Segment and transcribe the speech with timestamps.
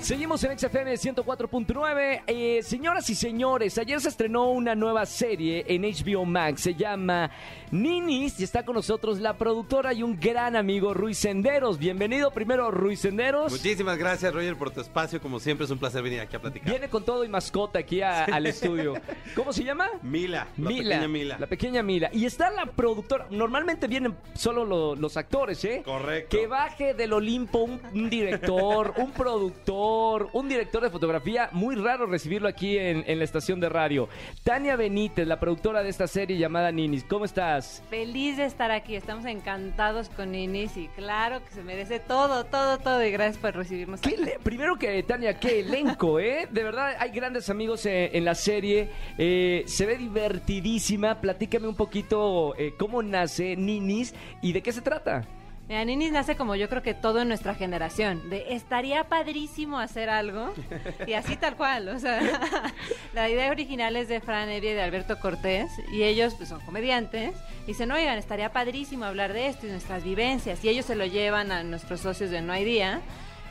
[0.00, 2.22] Seguimos en XFM 104.9.
[2.26, 6.62] Eh, señoras y señores, ayer se estrenó una nueva serie en HBO Max.
[6.62, 7.30] Se llama
[7.70, 11.78] Ninis y está con nosotros la productora y un gran amigo, Ruiz Senderos.
[11.78, 13.52] Bienvenido primero, Ruiz Senderos.
[13.52, 15.20] Muchísimas gracias, Roger, por tu espacio.
[15.20, 16.70] Como siempre, es un placer venir aquí a platicar.
[16.70, 18.94] Viene con todo y mascota aquí a- al estudio.
[19.36, 19.86] ¿Cómo se llama?
[20.02, 21.36] Mila, la pequeña Mila.
[21.38, 22.10] La pequeña Mila.
[22.12, 23.26] Y está la productora.
[23.30, 25.82] Normalmente vienen solo lo- los actores, ¿eh?
[25.84, 26.36] Correcto.
[26.36, 29.89] Que baje del Olimpo un, un director, un productor,
[30.32, 31.48] un director de fotografía.
[31.52, 34.08] Muy raro recibirlo aquí en, en la estación de radio.
[34.44, 37.04] Tania Benítez, la productora de esta serie llamada Ninis.
[37.04, 37.82] ¿Cómo estás?
[37.90, 42.78] Feliz de estar aquí, estamos encantados con Inis y claro que se merece todo, todo,
[42.78, 44.00] todo y gracias por recibirnos.
[44.00, 44.22] ¿Qué aquí.
[44.22, 46.48] le- primero que Tania, qué elenco, ¿eh?
[46.50, 48.88] De verdad, hay grandes amigos eh, en la serie.
[49.18, 51.20] Eh, se ve divertidísima.
[51.20, 55.26] Platícame un poquito eh, cómo nace Ninis y de qué se trata.
[55.70, 60.10] Mira, Ninis nace como yo creo que todo en nuestra generación, de estaría padrísimo hacer
[60.10, 60.52] algo
[61.06, 62.20] y así tal cual, o sea,
[63.14, 66.60] la idea original es de Fran Evia y de Alberto Cortés y ellos pues son
[66.62, 67.36] comediantes,
[67.68, 71.52] dicen, oigan, estaría padrísimo hablar de esto y nuestras vivencias y ellos se lo llevan
[71.52, 73.00] a nuestros socios de No hay día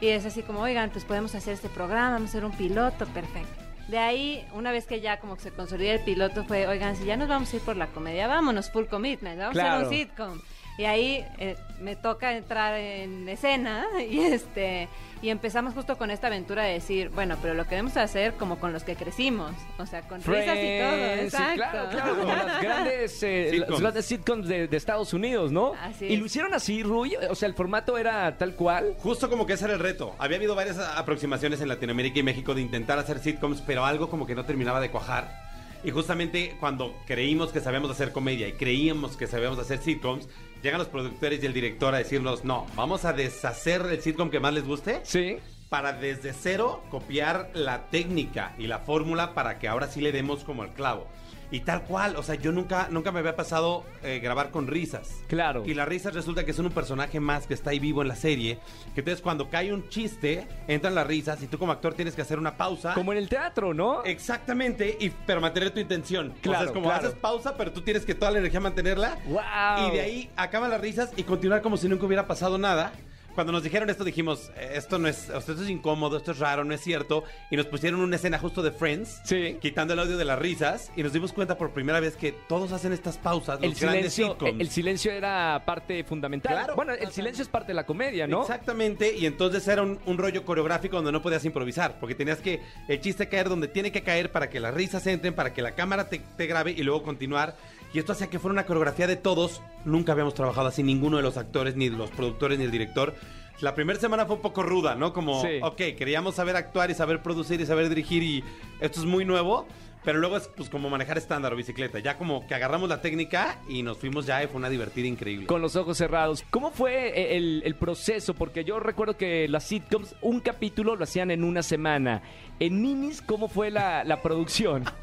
[0.00, 3.06] y es así como, oigan, pues podemos hacer este programa, vamos a hacer un piloto,
[3.06, 3.62] perfecto.
[3.86, 7.04] De ahí, una vez que ya como que se consolida el piloto, fue, oigan, si
[7.04, 9.94] ya nos vamos a ir por la comedia, vámonos, full commitment, vamos a hacer un
[9.94, 10.40] sitcom.
[10.80, 14.88] Y ahí eh, me toca entrar en escena y este
[15.20, 18.72] y empezamos justo con esta aventura de decir, bueno, pero lo queremos hacer como con
[18.72, 21.54] los que crecimos, o sea, con risas y todo, Friends, sí, exacto.
[21.56, 23.70] claro, claro, como las grandes, eh, Sitcoms.
[23.70, 25.74] las grandes sitcoms de, de Estados Unidos, ¿no?
[25.74, 28.94] Así Y lo hicieron así, Rui, o sea, el formato era tal cual.
[29.00, 30.14] Justo como que ese era el reto.
[30.18, 34.26] Había habido varias aproximaciones en Latinoamérica y México de intentar hacer sitcoms, pero algo como
[34.26, 35.49] que no terminaba de cuajar.
[35.82, 40.28] Y justamente cuando creímos que sabíamos hacer comedia y creíamos que sabíamos hacer sitcoms,
[40.62, 44.40] llegan los productores y el director a decirnos, no, vamos a deshacer el sitcom que
[44.40, 45.38] más les guste Sí.
[45.70, 50.44] Para desde cero copiar la técnica y la fórmula para que ahora sí le demos
[50.44, 51.06] como el clavo.
[51.52, 55.16] Y tal cual, o sea, yo nunca, nunca me había pasado eh, grabar con risas.
[55.26, 55.64] Claro.
[55.66, 58.14] Y las risas resulta que son un personaje más que está ahí vivo en la
[58.14, 58.58] serie.
[58.94, 62.22] Que entonces cuando cae un chiste, entran las risas y tú como actor tienes que
[62.22, 62.94] hacer una pausa.
[62.94, 64.04] Como en el teatro, ¿no?
[64.04, 66.30] Exactamente, y, pero mantener tu intención.
[66.38, 67.06] o Claro, sea, es como claro.
[67.08, 69.18] haces pausa, pero tú tienes que toda la energía mantenerla.
[69.26, 69.88] ¡Wow!
[69.88, 72.92] Y de ahí acaban las risas y continuar como si nunca hubiera pasado nada.
[73.34, 76.64] Cuando nos dijeron esto dijimos, "Eh, esto no es, esto es incómodo, esto es raro,
[76.64, 77.24] no es cierto.
[77.50, 79.56] Y nos pusieron una escena justo de Friends, Sí.
[79.60, 80.90] quitando el audio de las risas.
[80.96, 84.12] Y nos dimos cuenta por primera vez que todos hacen estas pausas, los El grandes
[84.14, 86.52] silencio, el silencio era parte fundamental.
[86.52, 86.74] Claro.
[86.76, 88.40] bueno, el silencio es parte de la comedia, ¿no?
[88.42, 92.60] Exactamente, y entonces era un, un rollo coreográfico donde no podías improvisar, porque tenías que
[92.88, 95.72] el chiste caer donde tiene que caer para que las risas entren, para que la
[95.74, 97.54] cámara te, te grabe y luego continuar.
[97.92, 99.60] Y esto hacía que fuera una coreografía de todos.
[99.84, 103.14] Nunca habíamos trabajado así, ninguno de los actores, ni de los productores, ni el director.
[103.60, 105.12] La primera semana fue un poco ruda, ¿no?
[105.12, 105.58] Como, Sí.
[105.62, 108.44] ok, queríamos saber actuar y saber producir y saber dirigir y
[108.80, 109.66] esto es muy nuevo.
[110.02, 111.98] Pero luego es pues como manejar estándar o bicicleta.
[111.98, 115.46] Ya como que agarramos la técnica y nos fuimos ya y fue una divertida increíble.
[115.46, 116.42] Con los ojos cerrados.
[116.48, 118.32] ¿Cómo fue eh, el, el proceso?
[118.32, 122.22] Porque yo recuerdo que las sitcoms, un capítulo lo hacían en una semana.
[122.60, 124.84] En Ninis, ¿cómo fue la, la producción?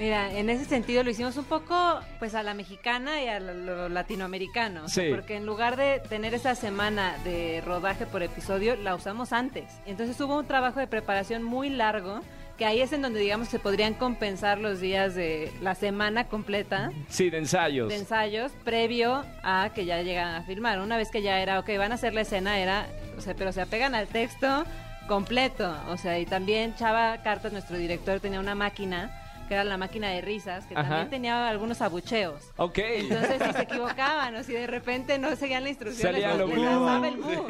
[0.00, 3.88] Mira, en ese sentido lo hicimos un poco pues a la mexicana y a lo,
[3.90, 5.10] latinoamericano, o sea, Sí.
[5.10, 9.66] porque en lugar de tener esa semana de rodaje por episodio, la usamos antes.
[9.84, 12.22] Entonces hubo un trabajo de preparación muy largo,
[12.56, 16.90] que ahí es en donde digamos se podrían compensar los días de la semana completa
[17.10, 17.90] Sí, de ensayos.
[17.90, 20.80] de ensayos previo a que ya llegan a filmar.
[20.80, 22.86] Una vez que ya era, ok, van a hacer la escena, era,
[23.18, 24.64] o sea, pero se apegan al texto
[25.08, 25.76] completo.
[25.88, 29.10] O sea, y también Chava Cartas, nuestro director, tenía una máquina,
[29.50, 30.88] que era la máquina de risas, que Ajá.
[30.88, 32.52] también tenía algunos abucheos.
[32.56, 32.78] Ok.
[32.78, 36.46] Entonces, si se equivocaban o si de repente no seguían la instrucción, Salía les, lo
[36.46, 37.46] les lanzaba el bu.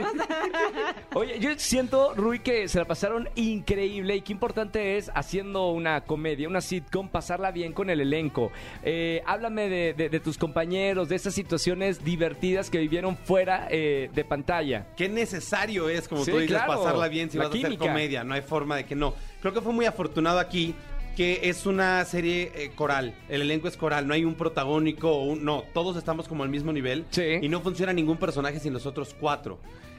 [1.15, 6.01] Oye, yo siento, Rui, que se la pasaron increíble y qué importante es haciendo una
[6.01, 8.51] comedia, una sitcom, pasarla bien con el elenco.
[8.83, 14.09] Eh, háblame de, de- de tus compañeros, de esas situaciones divertidas que vivieron fuera eh,
[14.15, 14.87] de pantalla.
[14.97, 16.79] Qué necesario es, como Sí, tú dices, claro.
[16.83, 17.85] pasarla bien si La vas a hacer química.
[17.87, 18.25] comedia.
[18.25, 19.13] No hay forma de que no.
[19.43, 20.75] Creo que fue muy afortunado aquí
[21.17, 23.15] que es una serie eh, coral.
[23.29, 25.45] El elenco es coral, no hay un protagónico o un.
[25.45, 27.05] No, todos estamos como al mismo nivel.
[27.11, 27.39] Sí.
[27.41, 29.59] Y no funciona ningún personaje sin los otros cuatro.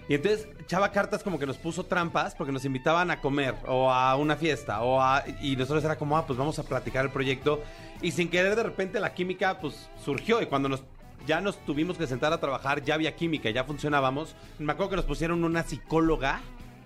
[0.10, 3.92] Y entonces Chava Cartas como que nos puso trampas porque nos invitaban a comer o
[3.92, 7.12] a una fiesta o a, y nosotros era como, ah, pues vamos a platicar el
[7.12, 7.62] proyecto
[8.02, 10.84] y sin querer de repente la química pues surgió y cuando nos
[11.26, 14.36] ya nos tuvimos que sentar a trabajar, ya había química, ya funcionábamos.
[14.60, 16.42] Me acuerdo que nos pusieron una psicóloga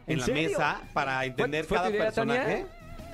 [0.07, 0.49] en, ¿En la serio?
[0.49, 2.65] mesa para entender cada personaje.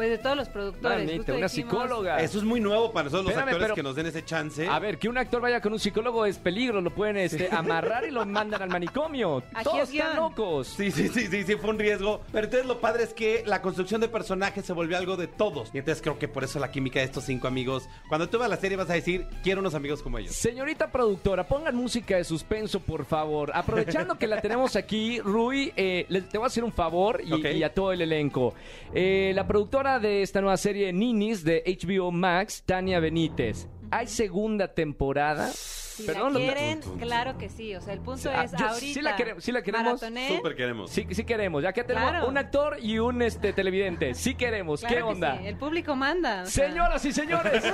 [0.01, 0.97] Pues de todos los productores.
[0.97, 2.21] Manita, justo una dijimos- psicóloga.
[2.21, 4.67] Eso es muy nuevo para nosotros los Espérame, actores pero- que nos den ese chance.
[4.67, 8.05] A ver, que un actor vaya con un psicólogo es peligro, lo pueden este, amarrar
[8.05, 9.43] y lo mandan al manicomio.
[9.53, 10.07] Aquí Todos es guion.
[10.07, 10.67] están locos.
[10.69, 12.21] Sí, sí, sí, sí, sí, fue un riesgo.
[12.31, 15.69] Pero entonces lo padre es que la construcción de personajes se volvió algo de todos.
[15.73, 17.87] Y entonces creo que por eso la química de estos cinco amigos.
[18.09, 20.33] Cuando tú veas la serie vas a decir, quiero unos amigos como ellos.
[20.33, 23.51] Señorita productora, pongan música de suspenso, por favor.
[23.53, 27.45] Aprovechando que la tenemos aquí, Rui, eh, te voy a hacer un favor y, Ok.
[27.53, 28.53] y a todo el elenco.
[28.93, 33.67] Eh, la productora de esta nueva serie Ninis de HBO Max, Tania Benítez.
[33.91, 35.47] ¿Hay segunda temporada?
[35.49, 37.75] Si Perdón, la lo- quieren, claro que sí.
[37.75, 38.93] O sea, el punto Ah, es yo- ahorita.
[38.93, 39.85] sí la queremos- sí la queremos.
[40.01, 40.27] maratoné.
[40.37, 40.89] Súper queremos.
[40.91, 41.61] Sí, sí queremos.
[41.61, 42.27] Ya que tenemos Claro.
[42.29, 44.13] un actor y un este televidente.
[44.15, 44.79] Sí queremos.
[44.79, 45.37] Claro ¿Qué que onda?
[45.39, 46.45] sí, El público manda.
[46.45, 46.69] sea.
[46.69, 47.63] Señoras y señores.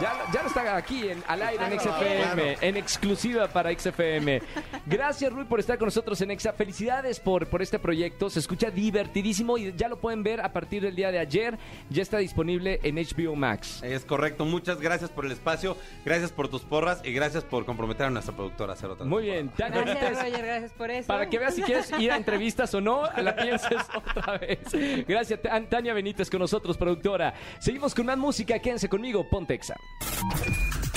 [0.00, 4.40] Ya, ya no está aquí en, al aire en Claro, XFM, en exclusiva para XFM.
[4.88, 6.52] Gracias, Rui, por estar con nosotros en Exa.
[6.52, 8.30] Felicidades por, por este proyecto.
[8.30, 11.58] Se escucha divertidísimo y ya lo pueden ver a partir del día de ayer.
[11.90, 13.82] Ya está disponible en HBO Max.
[13.82, 14.44] Es correcto.
[14.44, 15.76] Muchas gracias por el espacio.
[16.04, 19.04] Gracias por tus porras y gracias por comprometer a nuestra productora a hacer otra.
[19.06, 21.06] Muy bien, Tania Gracias, Roger, gracias por eso.
[21.06, 24.60] Para que veas si quieres ir a entrevistas o no, la pienses otra vez.
[25.06, 27.34] Gracias, Tan- Tania Benítez, con nosotros, productora.
[27.58, 28.58] Seguimos con más música.
[28.58, 29.74] Quédense conmigo, Ponte Exa.